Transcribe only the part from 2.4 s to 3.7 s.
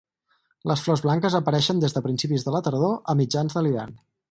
de la tardor a mitjans de